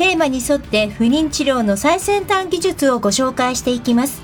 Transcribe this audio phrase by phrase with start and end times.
[0.00, 4.22] テーマに沿って不妊治療の最先端技術をご紹介していきます。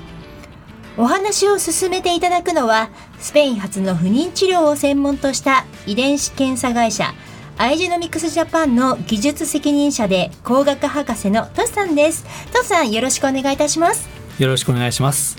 [0.97, 2.89] お話を進めていただくのは
[3.21, 7.12] スペイン発の不妊治療を専門とした遺伝子検査会社
[7.59, 12.24] アイジェノミクスジャパンの技術責任者で工学博士のトシさんです。
[12.55, 14.09] トシさんよろしくお願いいたします。
[14.38, 15.37] よろしくお願いします。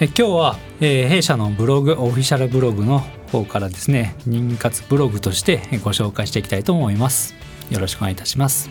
[0.00, 7.34] え今日は、えー、弊社のブログオフィシャルブログの方からですね妊活ブログとしてご紹介していきたいと思います。
[7.68, 8.70] よろしくお願いいたします。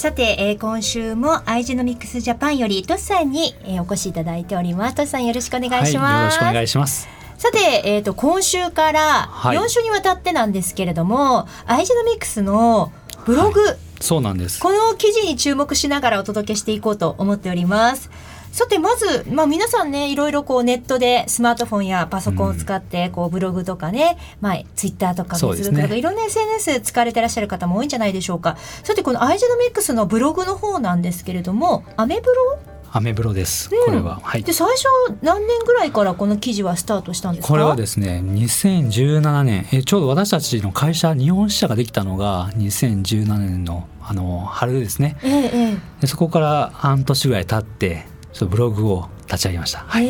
[0.00, 4.94] さて、えー、今週もアイジェノミクスジャパンよりトシさんに、えー、お越しいただいております。
[4.94, 6.14] トシさんよろしくお願いします。
[6.14, 7.06] はい、よろしくお願いします。
[7.36, 12.90] さて、えっ、ー、と今週から4週にわたってなんですけれども、はい、アイジェノミクスの
[13.26, 14.58] ブログ、はい、そうなんです。
[14.58, 18.08] この記事に注目しながらお届けしていこうと思っております。
[18.52, 28.56] さてまず、まあ、皆さんねいろいろこうネットでスマートフォンやパソコンを使ってこうブログとかね、うん、まあ、ツイッターとかフェイスブックとか、いろんな SNS 使われてらっしゃる方も多いんじゃないでしょうか。
[28.82, 32.58] さてこのアイジェノミックスのブログの方なんですけれどもアメブロ？
[32.92, 34.84] アメブロです、うん、これは、はい、で最初
[35.22, 39.68] 何年ぐらいからこの記事はスタートしたんですこれはですね2017年。
[39.72, 49.80] えちょうど私たちの会社日本支社ができたのが2017年のあの春ですね、ええ、でそこから半年ぐらい経ってちょっとブログを立ち上げました。
[49.86, 50.06] はい、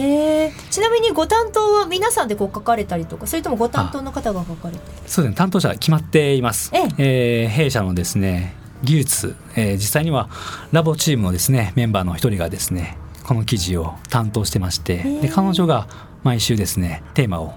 [0.71, 4.81] ちなみにご担当は皆さんでこう書かれたりとかそれともご担当の方が書かれて？
[5.07, 5.35] そうですね。
[5.35, 6.71] 担当者決まっています。
[6.75, 7.45] ええ。
[7.45, 10.29] えー、弊社のですね技術、えー、実際には
[10.73, 15.87] ラボチームのですねメンバーの一人がですねこの記事を担当してましてで彼女が
[16.25, 17.55] 毎週ですねテーマを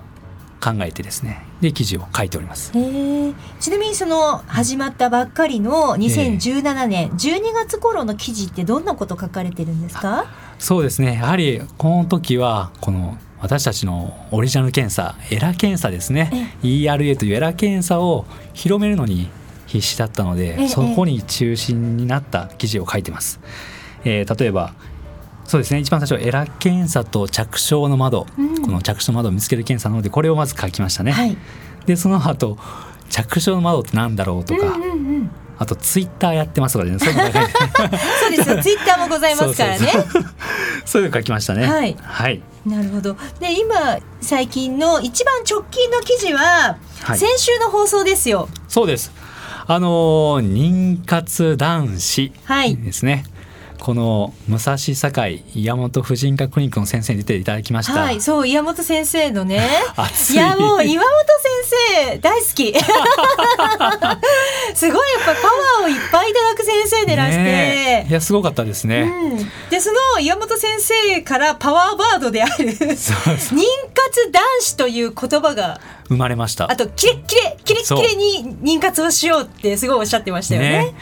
[0.61, 2.71] 考えてですねで記事を書いております。
[2.71, 10.25] ちなみにその始まったばっかりの2017年12月頃の記事ってどんなこと書かれてるんですか？
[10.63, 11.15] そうですね。
[11.15, 16.55] やはりこの時はこの私たちのオリジナル検査エラ検査ですね。
[16.63, 19.29] ERA というエラ検査を広めるのに
[19.65, 23.41] 必死だったのでそこに中心になった記事を書いてます。
[24.05, 24.73] えー、例えば
[25.43, 25.81] そうですね。
[25.81, 31.11] 一番最初エラ検査と着床の窓、うん、この着床の窓を見つける検査なのでこれをまず書きましたね。
[31.11, 31.35] はい、
[31.85, 32.57] でその後
[33.09, 36.97] 着床の窓ってなんだろうとか、うんうんうん、あとツイッターやってますとかね。
[36.99, 37.13] そう
[38.35, 39.91] ですよツイッターもございますからね。
[40.85, 41.65] そういうの書きましたね。
[41.65, 43.15] はい、はい、なるほど。
[43.39, 48.49] で今最近の一番直近の記事は、はい、先週の放送ですよ。
[48.67, 49.11] そうです。
[49.65, 52.33] あの妊活男子
[52.83, 53.25] ですね、
[53.83, 57.99] この武蔵境岩本婦人科クリニックの先生に出ていただきました。
[57.99, 59.57] はいそう岩本先生のね。
[60.31, 60.35] い。
[60.35, 61.11] やもう岩本
[61.65, 62.73] 先生大好き。
[64.73, 72.77] すごいやっぱパワーをいっぱいいただく先生でらして、ね、いやすごかったですね、うん、でその岩本先生からパワーバードである 妊
[73.93, 75.79] 活男子という言葉が
[76.13, 76.71] 生まれました。
[76.71, 80.95] あとキレッキレキレッキレに妊活をしようってすごいおっしゃってましたよね、ね。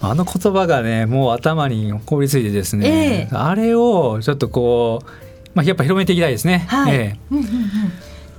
[0.00, 5.08] うん、あの言葉がねもう頭に凍りついてですね、えー、あれをちょっとこう、
[5.54, 6.64] まあ、やっぱ広めていきたいですね。
[6.68, 6.94] はい。
[6.94, 7.60] えー、うんうんうん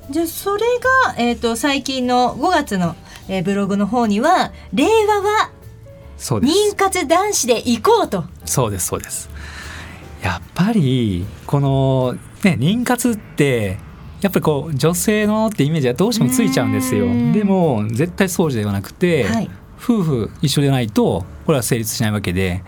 [0.09, 0.61] じゃそれ
[1.05, 2.95] が、えーと、最近の5月の、
[3.29, 5.51] えー、ブログの方には「令和は
[6.19, 9.29] 妊活男子で行こうと」そうですそうです。
[10.21, 13.79] やっぱりこの、ね、妊活って
[14.21, 17.07] やっぱりこう女性のってイメージはどうしてもついちゃうんですよ。
[17.33, 22.63] でも絶対そうではなくて、はい、夫婦一緒でないとこれは成立しないわけで。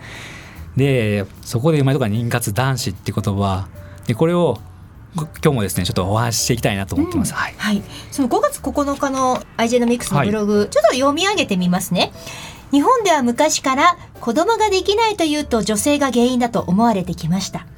[0.76, 3.68] でそこで生まれたから妊活男子って言葉。
[4.06, 4.58] でこれを
[5.14, 12.12] 今日もですねちょっとお話ししていきたいなと思ってます、うん、はい、はい、その5月9日のアイジェノミクスのブログ、はい、ちょっと読み上げてみますね。
[12.72, 17.68] 日本では昔から子供ができないというと女性が原因だと思われてきました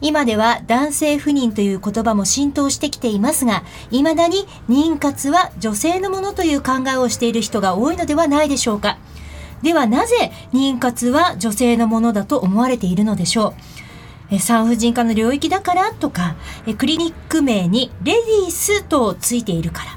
[0.00, 8.98] 今では男性不妊という言葉も浸透してきていますが、未だに妊活は女性のものという考えをしている人が多いのではないでしょうか。
[9.62, 13.54] ではなぜ妊活は女性のものだと思われているのでしょう。
[14.30, 19.96] え産婦人科の領域だからとかえクリニック名にレディースとついているから。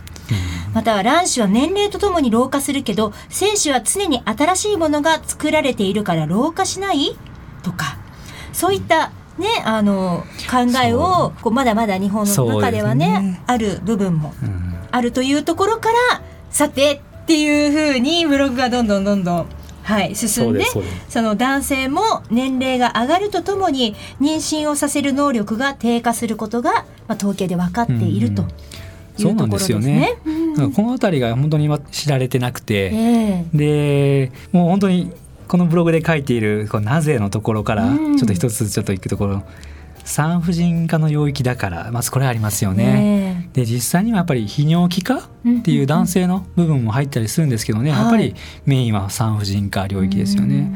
[0.73, 7.17] または卵子は年齢とともに老化するけど精子は常に新しいものが作られているから老化しない？
[7.63, 7.97] とか。
[8.53, 14.33] そういったね、あの考えをこうまだまだ日本の中ではね、ね、ある部分も
[14.91, 19.45] あるというところから、さてっていうふうにブログがどんどんどんどん
[19.83, 20.65] はい、進んで
[21.09, 28.43] その男性も年齢が上がるとともに妊娠をさせる能力が低下することが、まあ、統計で分かっていると。
[29.17, 30.17] そうなんですよね。
[30.57, 35.11] うん、この辺りが本当に知られてなくて、えー、でもう本当に
[35.49, 39.43] このブログで書いているこうなぜのところからちょっと一つちょっといくところ、うん、
[40.05, 43.49] 産婦人科の領域だからまずこれありますよね。
[43.53, 45.21] で実際にはやっぱり泌尿器科っ
[45.63, 48.35] ていう男性の部分も入ったりするんですけどね、やっぱり
[48.65, 50.71] メインは産婦人科領域ですよね。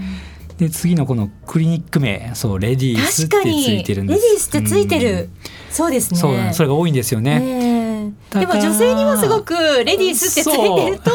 [0.58, 4.22] で次のこのクリニック名そうレディースってついてるんです。
[4.22, 5.30] レディースってついてる、うん、
[5.70, 6.20] そうですね。
[6.20, 8.12] そうそれが多いんですよね。
[8.32, 11.12] でも女性にはすごくレディースってついてると。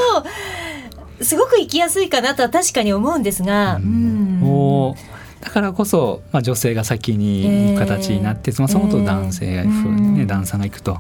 [1.20, 4.94] すごく生きやすいかなとは確かに思うんですが、うん、
[5.40, 10.98] だからこそ、まあ、女性が先に行く形になって、えー、そのと男性が、えー、ね、旦さんが行くと。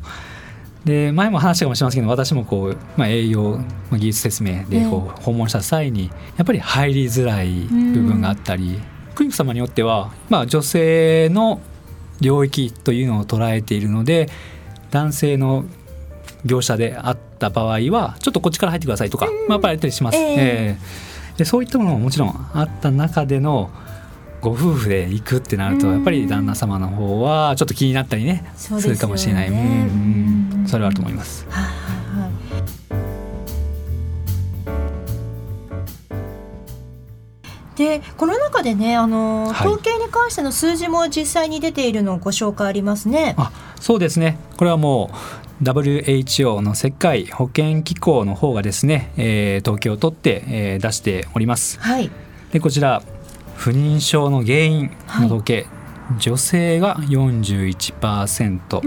[0.84, 6.06] で前も話したかもしれませんけど私もこう、まあ、栄養、まあ、技術説明でこう訪問した際に
[6.36, 8.80] やっぱり入りづらい部分があったり、
[9.14, 11.60] クリニック様によっては、まあ、女性の
[12.20, 14.28] 領域というのを捉えているので
[14.90, 15.64] 男性の
[16.44, 23.70] 業者であった場合はちょっとこっちから入ってくださいとか、まあ、やっぱりやったりします、えー、えー、でそういったものももちろんあった中での
[24.40, 31.46] ご夫婦で行くってなるとやっぱり旦那様の方はちょっと気になったりねするかもしれない、うん、それはあると思います。
[31.48, 31.88] ははい
[37.78, 43.36] でこの中でねあの、統計に関しての数字も実際に出ているのをご紹介ありますね。
[43.38, 44.36] あそうですね。
[44.56, 51.80] これはもう WHO の世界保健機構の方がですね、えー、統計を取って、えー、出しております。
[51.80, 52.10] はい、
[52.52, 53.02] でこちら
[53.56, 54.90] 不妊症の原因
[55.20, 55.66] の統計、
[56.08, 58.80] はい、女性が41%、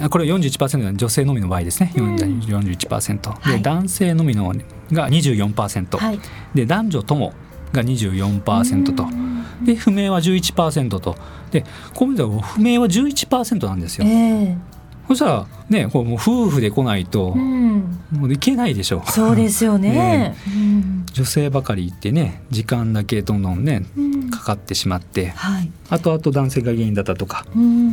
[0.00, 4.54] うん、これ41%は女性のみの場合ですね、うん、41%、はい、で男性のみの
[4.92, 6.20] が24%、はい、
[6.54, 7.34] で男女とも
[7.72, 9.06] が24%と、
[9.64, 11.14] で不明は11%と。
[11.52, 11.64] で
[11.94, 14.06] こう見たら不明は11%なんですよ。
[14.06, 14.79] えー
[15.10, 19.02] そしたらねこうもう夫婦で来ないと、もういけないでしょ。
[19.04, 19.10] う。
[19.10, 19.90] そうですよね。
[19.90, 20.36] ね、
[21.12, 23.82] 女性ばかり行ってね時間だけどんどんね、
[24.30, 27.44] かかってしまって、はい、あとあと男性が原因だったとか、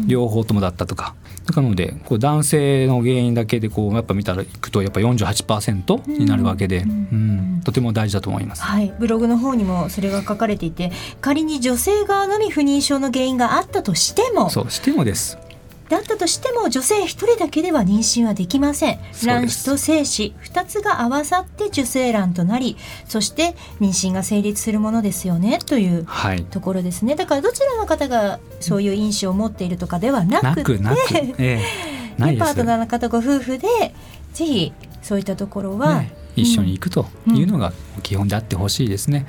[0.06, 1.16] 両方ともだったとか。
[1.56, 7.62] なのでこう男性の原因だけでこうやっぱ見たらいくとやっぱ48%になるわけで、うん。
[7.64, 15.38] とても大事だと思います、はい、ブログの方にもそれが書かれていて仮に女性側のみ不妊症の原因があったとしてもそうしてもです
[15.90, 19.00] だったとしても女性一人だけでは妊娠はできません。
[19.26, 26.08] 卵子と精子2つが合わさって受精卵となりそして妊娠が成立するものですよねという
[26.52, 31.62] ところですね、はい、だからどちらの方がそういう因子を持っているとかではなくてえ
[32.18, 33.68] え、 パートナーの方ご夫婦で
[34.34, 39.26] ぜひそういったところは、ね、一緒に行くというのが基本であってほしいですね。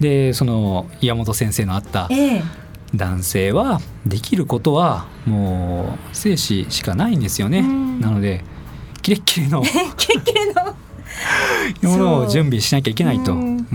[0.00, 2.42] でその岩本先生のあった、ええ
[2.94, 8.44] 男性はできることはもう精子しかないんですよね、なので
[9.00, 9.62] キレッキレの
[9.96, 10.76] キレッキレの。
[11.82, 13.32] ものを準備しなきゃいけないと。
[13.32, 13.66] うん、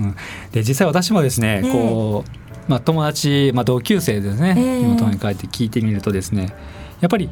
[0.52, 6.54] で実際私もですね、ねこう、まあ、友達、まあ、同級生ですね、えー、妹に帰って聞いてみるとですね
[7.00, 7.30] やっぱり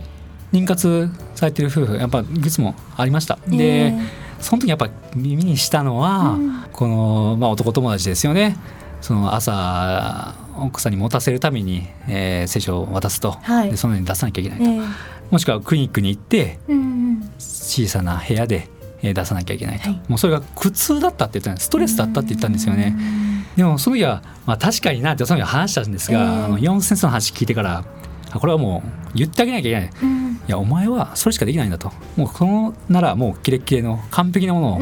[0.54, 3.38] 妊活されてる夫婦やっぱいくつもありました。
[3.48, 3.94] で、
[4.40, 8.56] その時やっぱ耳にしたのは、うん、この、まあ、男友達ですよね。
[9.02, 14.88] その朝奥さんに持たせるために、えー、聖書を渡すと、はい、でそのように出さなきゃいけないと、えー、
[15.32, 18.70] もしくはクリニックに行って、うん、小さな部屋で
[19.02, 22.96] 出さなきゃいけないと、はい、もうそれが苦痛だったって言ったストレスだったって言ったんですよね。
[23.56, 27.86] でもその時は、まあ、確かになってその時は話したんですが、えー、あの岩本先生の話聞いてから
[28.34, 28.84] これはも
[29.14, 31.92] う言ってあげなきゃいけない、うん、いやお前はそれしかできないんだと。
[32.18, 34.80] もうこのならもうキレッキレの完璧なも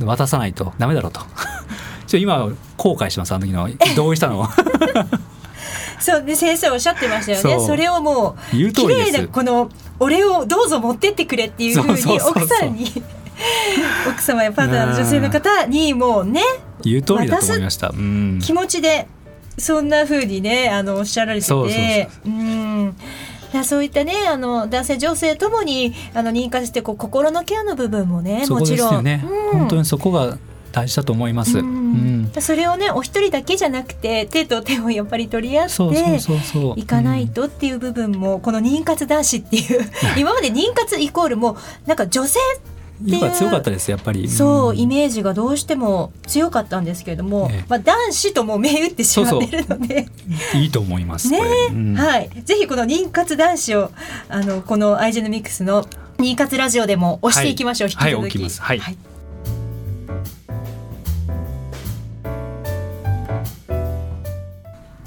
[0.00, 1.20] のを渡さないとダメだろうと。
[2.06, 3.68] ちょ今後悔しますあの時の。
[3.94, 4.48] 同意したの？
[5.98, 7.66] そうで先生おっしゃってましたよね。
[7.66, 13.02] それをもう言う綺麗なこの俺をどうぞ持ってってくれっていうふうに奥さんに。
[14.08, 16.40] 奥様やパートナーの女性の方にもうね
[16.82, 17.92] 言う通りだと思いました、
[18.42, 19.08] 気持ちで
[19.58, 22.08] そんなふうにねあのおっしゃられてて。
[22.24, 22.96] うん。
[23.64, 30.36] そういったねあの男性女性ともにあの認可してこう心のケアの部分もねもちろん、ね、うん、本当にそこが
[30.76, 31.58] 大事だと思います。
[31.58, 36.20] うん、それをねお一人だけじゃなくて手と手をやっぱり取り合って
[36.76, 41.56] いかないとっていう部分も、この妊活男子っていう今まで妊活イコールも
[41.86, 42.38] なんか女性
[43.06, 44.28] 色が強かったですやっぱり。
[44.28, 50.08] そう、イメージがどうしても強かったんですけれども、ね、まあ、男子とも銘打ってしまってるので。
[50.54, 51.40] いいと思いますね、
[51.70, 52.30] うん、はい。
[52.44, 53.90] ぜひこの妊活男子を
[54.28, 55.84] あのこのアイジェノミックスの
[56.18, 58.60] 妊活ラジオでも押していきましょう、はい、引き続き。
[58.60, 58.96] はい、はい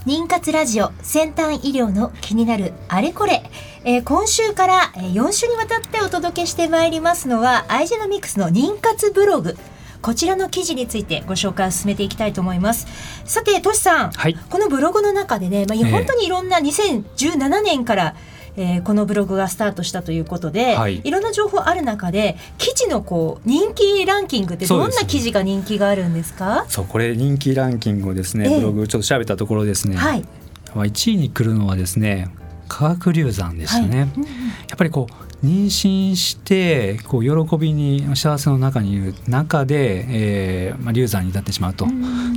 [0.10, 3.44] 妊活ラジオ先端医療の気になるあれこれ、
[3.84, 9.56] えー、今週から4週にわたってお届けしてまいりますのはアイジェノミクスの妊活ブログ。
[10.02, 12.88] こちらの記事についてご紹介を進めていきたいと思います。
[13.24, 26.66] さてとしさん、はい、このブログの中でね、まあ、本当にいろんな2017年から、えーえー、このブログがスタートしたということで、はい、いろんな情報ある中で記事のこう人気ランキングってどんな記事が人気があるんですか？
[26.68, 30.26] そうこれ人気ランキングをですね、えー、ブログちょっと調べたところですね、はい、
[30.74, 32.30] 1位に来るのはですね
[32.68, 34.10] 科学流産でしたね、はい。
[34.10, 34.32] うんうん、や
[34.76, 41.88] っぱりこう妊娠してこう喜びに幸せの中にいる中で、えーまあ、流産に至ってしまうと、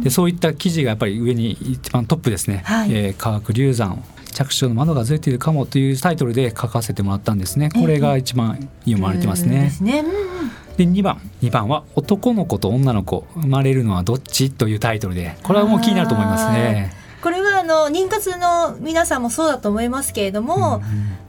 [0.05, 9.73] でそういった記事がやっぱり上に一番トップですね、はい、えー、科学流産着床の窓がずれているかもというタイトルで書かせてもらったんですねこれが一番読まれてますね。
[10.77, 17.03] で2番2番は「男の子と女の子生まれるのはどっち?」というタイトルでこれはもう気になると思いますね。
[17.23, 20.81] これはあの妊活の皆さんもそうだと思いますけれども、うんうん、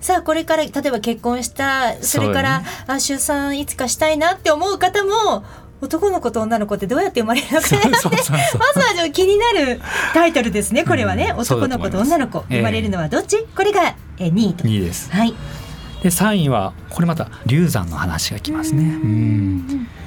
[0.01, 5.43] さあこれから例えば結婚したそれから、ね、あ出産いつかしたいなって思う方も
[5.83, 8.07] 男の子と女の子ってどうやって生まれるのかなって。
[8.09, 9.81] まずは気になる
[10.13, 10.85] タイトルですね。
[10.85, 12.45] これはね、うん、男の子と女の子。
[12.49, 14.63] 生まれるのはどっち、えー、これが2位と。
[14.63, 15.11] 2位です。
[15.11, 15.33] はい。
[16.01, 18.97] で3位はこれまた流産の話がきますね。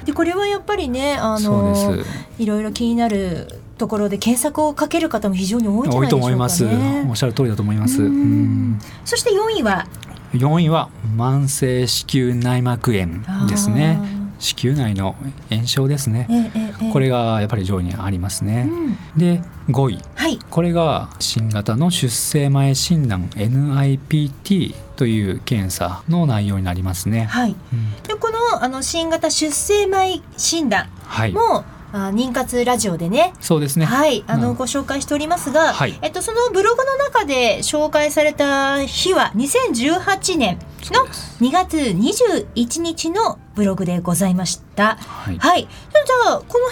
[0.05, 1.95] でこれはやっぱりねあの
[2.37, 6.65] いろいろ気になるところで検索をかける方も非常に多いんじゃないでしょうか、ね、多いと思います。
[7.09, 7.97] おっしゃる通りだと思います。
[9.05, 9.87] そして4位は
[10.33, 13.99] ？4位は慢性子宮内膜炎ですね
[14.39, 15.15] 子宮内の
[15.49, 16.51] 炎症ですね、え
[16.87, 27.25] え、これがやっぱり上位にありますね、うん、で5位、はい、これが新型の出生前診断 NIPT という検査の内容になりますね。
[27.25, 31.33] はい、うん、でこのあの新型出生前診断も、はい
[31.93, 40.59] あ妊活ラジオでねそうですねはいあの、うん、ご紹介しておりますが、はい、えっと、そのブログの中で紹介された日は2018年
[40.91, 41.05] の
[41.39, 44.97] 2月21日のブログでございました。
[44.97, 45.37] はい。
[45.37, 46.65] はい、じゃあこの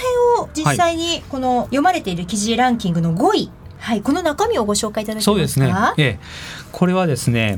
[0.43, 5.31] 辺を実際にこの読まれている記事ランキングの5位、はい、この中身をご紹介いただけますか？
[5.31, 5.73] そうですね。
[5.97, 6.19] ええ、
[6.71, 7.57] これはですね。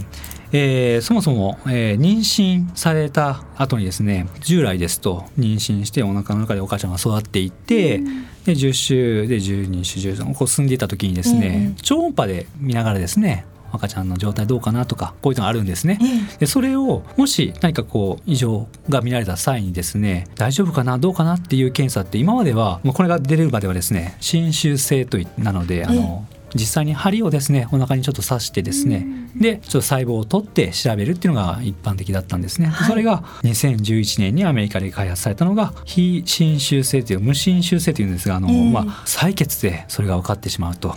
[0.52, 8.06] えー、そもそも、えー、妊娠された後にですね従来ですと妊娠してお腹の中でお母ちゃんが育っていって、うん、
[8.46, 14.86] で10週で12週13こう進んでいた時にですね、うん、超音波で見ながらですね赤ちゃんの状態どうかな？
[14.86, 16.00] とかこういうのがあるんですね。
[16.40, 20.98] でそれをもし何かこう異常が見られた際にですね大丈夫かな？
[20.98, 21.36] どうかな？
[21.36, 26.26] っていう検査って今まではこれが出るまではですね侵襲性となのであの、
[26.56, 40.90] 実際に針をですねお腹にちょっと刺してですね、でちょっと細胞を取って調べるっていうのが一般的だったんですね、はい、それが2011年にアメリカで開発されたのが非侵襲性という無侵襲性というんですがあの、えー、まあ、採血でそれが分かってしまうと、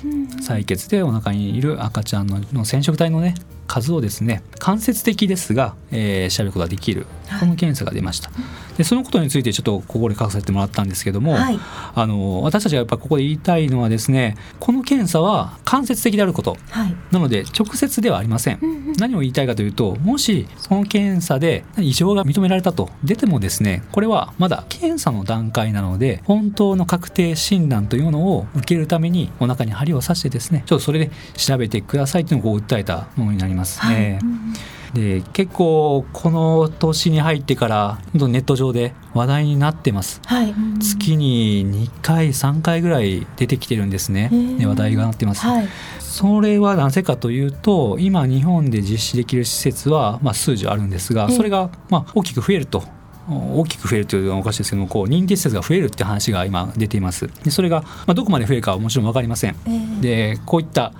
[0.43, 3.35] 採血でお腹にいる赤ちゃんのの染色体のね
[3.71, 7.07] 数をですね間接的ですが、えー、調べることができる
[7.39, 8.31] この検査が出ました。
[8.77, 11.59] でそのことについてちょっとここで書かせてもらったんですけども、はい、
[11.95, 22.89] あの私たちがやっぱここで言いたいのはですねこの検査は間接的であること、はい、なので直接ではありません、うんうん、何を言いたいかというともしその検査で異常が認められたと。
[23.05, 33.95] 出てもですねこれはまだ検査の段階なので本当の確定診断というものを受けるためにお腹に針を刺してですねちょっとそれで調べてくださいというのを訴えたものになりますね。
[33.95, 34.13] はい。
[34.13, 34.55] うん
[34.95, 44.31] で結構この年に入ってからネット上で話題になってます、はい、月に2回3回ぐらい出てきてるんですね。
[44.61, 45.69] 話題がなってます、はい、
[46.01, 52.83] それはなぜかというと今日本で実施できる施設は、まあ、数十あるんですがそれが、まあ、大きく増えると
[53.29, 57.31] 大きく増えるというのはおかしいですけどもこう認定施設が増えるって話が今出ています。
[57.45, 60.93] でそれが、まあ、どこまで増えるかはもちろん分かりません、えー、でこういった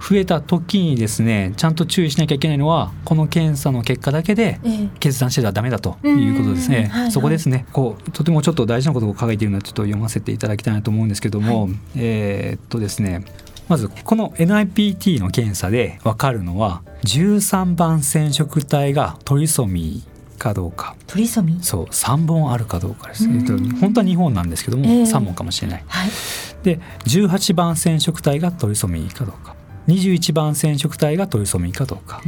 [0.00, 4.60] 増えた時にですねちゃんと注意しなきゃいけないのはこの検査の結果だけで
[5.00, 7.66] 決断してはダメだということですね、そこですね。
[7.72, 13.24] こうとてもちょっと大事なことを書いているのでちょっと読ませていただきたいなと思うんですけども、はい、えー、っとですね
[13.68, 20.96] まずこの NIPT の検査で分かるのは13番染色体がトリソミーかどうか。
[21.06, 26.10] トリソミそう3本あるかどうかです、えっと、本当は2本なんですけども、えー、3本かもしれない、はい、
[26.62, 29.53] で18番染色体がトリソミーかどうか
[29.88, 32.20] 21番染色体がトリソミーかどうか。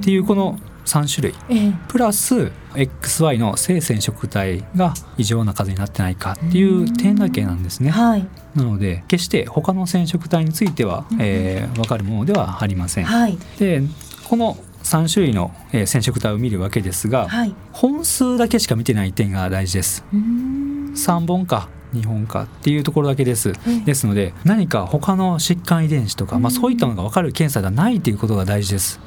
[0.00, 6.32] っていうこの3種類、えー、プラス XY の性染色体が異常な数になってないか。
[6.32, 7.90] っていう点だけなんですね。
[7.90, 13.04] はい、なので決して他の染色体については、えー、分かるものではありません。
[13.04, 13.82] はい、で
[14.28, 20.04] この3種類の染色体を見るわけですが、はい、本数だけしか見てない点が大事です。
[20.12, 23.52] 3本か日本かっていうところだけです、
[23.84, 29.00] ですので何か他の疾患遺伝子とか、まあ、そういったのが分かる検査がないということが大事です、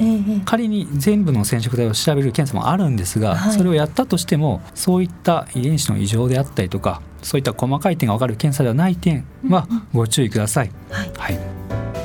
[0.46, 10.72] 仮に全部の染色体を調べる検査もあるんですが、それをやったとしてもそういった遺伝子の異常であったりとかそういった細かい点が分かる検査ではない点はご注意ください。
[10.92, 12.05] はい、はい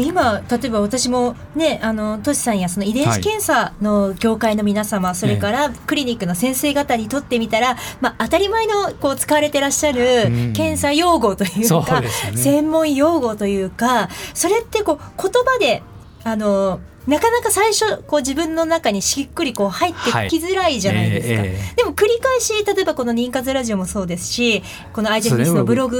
[0.00, 15.82] 今例えば私もねあのトシさんやその遺伝子検査の業界の皆様、はい、それからクリニックの先生方にとってみたら、まあ、当たり前のこう使われてらっしゃる検査用語というか、うね、専門用語というかそれってこう言葉で
[16.24, 21.58] あのなかなか最初こう自分の中にしっくりこう入ってきづらいじゃないですか、はいえーえ。
[21.72, 25.98] ー、でも繰り返し例えばこの「妊活ラジオ」もそうですしこのアイジェフィスのブログ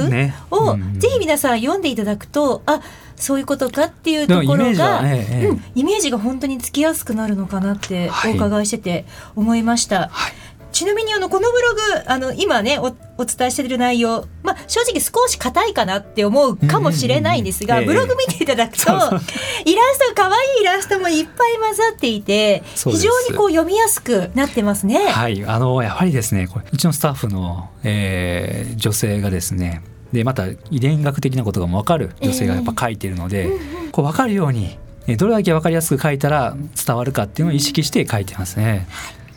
[0.51, 2.81] をぜひ皆さん読んでいただくとあ
[3.23, 9.05] そういうことかっていうところが、ええうん、イメージが本当につきやすくなるのかなってお伺いしてて
[9.37, 10.09] 思いました。
[10.09, 10.33] はい。
[10.73, 25.07] ちなみにあのこのブログあの今ねおお伝えしている内容、まあ、正直少し硬いかなって思うかもしれないんですが、ブログ見ていただくとイラスト可愛いイラストもいっぱい混ざっていて非常にこう読みやすくなってますね。
[25.07, 25.45] はい。
[25.45, 34.79] あのやはりですねこれうちのスタッフの、えー、女性がですねでまた遺伝学的なことが分かる女性がやっぱ書いてるので、えー、こう分かるように
[35.19, 38.87] どれだけ分かりやすく書いたら伝わるかっていうのを意識して書いてますね。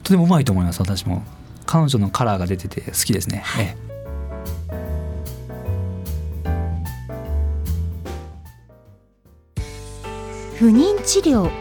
[0.03, 1.23] とてもうまいと思います私も。
[1.65, 3.41] 彼女のカラーが出てて好きですね。
[3.43, 3.85] はい、ええ
[10.57, 11.51] 不妊治療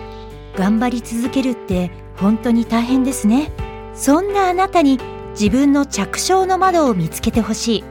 [0.57, 3.51] 頑張り続けるって本当に大変ですね。
[3.95, 5.01] そんなあなたに
[5.33, 7.85] 自分の着床の窓を見つけてほしい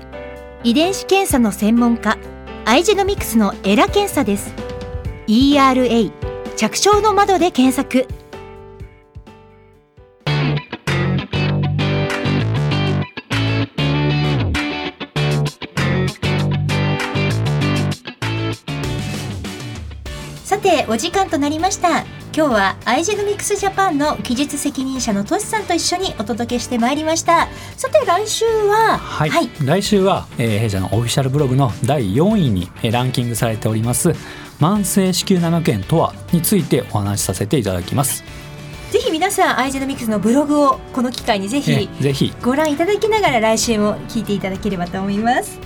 [0.65, 2.17] 遺伝子検査の専門家
[2.63, 4.53] アイジェノミクスのエラ検査です。
[5.27, 6.11] ERA
[6.55, 8.07] 着床の窓で検索。
[20.45, 22.05] さてお時間となりました。
[22.35, 27.47] 今日はアイジェノミクスジャパンの技術責任者のトシさんと一緒にお届けしてまいりました。
[27.77, 34.15] さて来週ははい、はい、来週は、えー、弊社のオフィシャルブログの第4位に、えー、ランキングされております
[34.59, 38.23] 慢性子宮内膜炎とはについてお話しさせていただきます。
[38.89, 42.33] ぜひ皆さんアイジェノミクスのブログをこの機会にぜひぜひ。
[42.41, 45.59] ご覧いただきながら来週も聞いていただければと思います。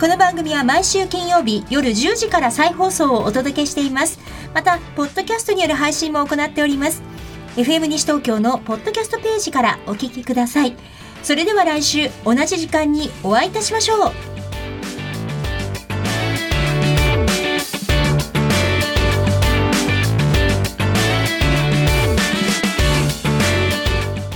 [0.00, 4.20] この番組は毎週金曜日夜10時から再放送をお届けしています
[4.54, 7.02] またポッドキャストによる配信も行っております。
[7.56, 10.76] FM 西東京のポッドキャストページからお聞きください。
[11.22, 14.12] それでは来週同じ時間にお会いいたしましょう。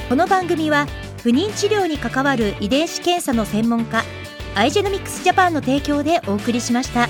[0.09, 0.87] この番組は
[1.23, 4.05] 不妊治療に関わる遺伝子検査の専門家
[4.55, 7.09] アイジェノミクスジャパンの提供でお送りしました。